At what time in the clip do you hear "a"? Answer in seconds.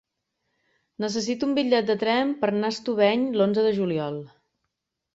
2.75-2.77